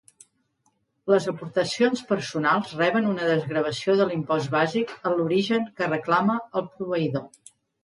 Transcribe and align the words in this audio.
Les 1.13 1.27
aportacions 1.31 2.01
personals 2.11 2.71
reben 2.79 3.11
una 3.11 3.29
desgravació 3.33 3.97
de 4.01 4.09
l'impost 4.13 4.51
bàsic 4.57 4.97
en 4.97 5.17
l'origen 5.21 5.71
que 5.79 5.93
reclama 5.95 6.41
el 6.51 6.69
proveïdor. 6.75 7.57